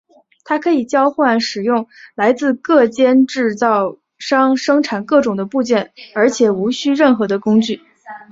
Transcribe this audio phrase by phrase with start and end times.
[0.43, 7.83] 它可以交换使用来自各间制造商生产各种的部件而且无需任何的工具。